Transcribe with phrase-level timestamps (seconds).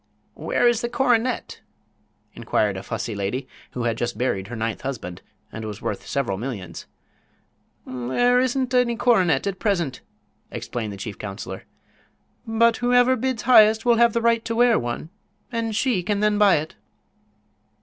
[0.33, 1.61] "Where is the coronet?"
[2.33, 6.07] inquired a fussy old lady who had just buried her ninth husband and was worth
[6.07, 6.87] several millions.
[7.85, 10.01] "There isn't any coronet at present,"
[10.49, 11.65] explained the chief counselor,
[12.47, 15.11] "but whoever bids highest will have the right to wear one,
[15.51, 16.73] and she can then buy it."